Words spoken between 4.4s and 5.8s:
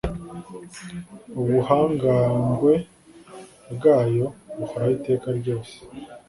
buhoraho iteka ryose